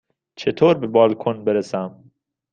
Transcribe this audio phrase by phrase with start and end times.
[0.35, 2.03] چطور به بالکن برسم؟